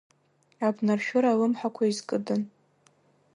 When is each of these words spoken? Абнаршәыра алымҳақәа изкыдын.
Абнаршәыра 0.67 1.29
алымҳақәа 1.31 1.83
изкыдын. 1.89 2.41